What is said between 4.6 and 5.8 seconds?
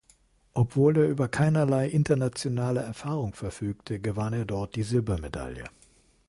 die Silbermedaille.